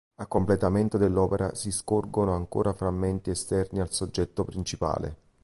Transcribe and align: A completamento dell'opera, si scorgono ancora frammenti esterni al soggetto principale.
A 0.15 0.25
completamento 0.25 0.97
dell'opera, 0.97 1.53
si 1.53 1.69
scorgono 1.69 2.33
ancora 2.33 2.73
frammenti 2.73 3.29
esterni 3.29 3.79
al 3.79 3.91
soggetto 3.91 4.43
principale. 4.43 5.15